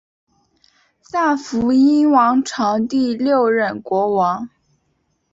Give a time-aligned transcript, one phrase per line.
[1.03, 4.49] 萨伏伊王朝第六任国王。